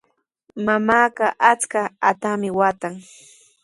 [0.65, 2.95] Mamaaqa achka haatami waatan.